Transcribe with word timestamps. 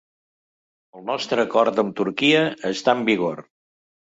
El 0.99 1.03
nostre 1.09 1.45
acord 1.49 1.83
amb 1.83 1.93
Turquia 2.01 2.41
està 2.71 2.97
en 2.99 3.05
vigor. 3.13 3.45